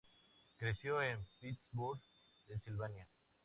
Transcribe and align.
Creció 0.57 0.99
en 1.03 1.23
Pittsburgh, 1.39 2.01
Pennsylvania. 2.47 3.05